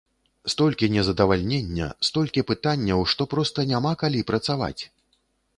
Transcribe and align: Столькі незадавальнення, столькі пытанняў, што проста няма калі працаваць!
Столькі 0.53 0.87
незадавальнення, 0.93 1.89
столькі 2.09 2.45
пытанняў, 2.53 3.07
што 3.13 3.31
проста 3.35 3.67
няма 3.73 3.93
калі 4.05 4.29
працаваць! 4.33 4.79